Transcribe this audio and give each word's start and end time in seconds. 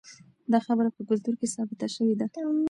دا 0.51 0.59
خبره 0.67 0.89
په 0.95 1.01
کلتور 1.09 1.33
کې 1.39 1.47
ثابته 1.55 1.87
شوې 1.95 2.15
ده. 2.19 2.25